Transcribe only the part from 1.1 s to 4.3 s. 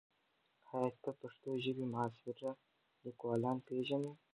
د پښتو ژبې معاصر لیکوالان پېژنې؟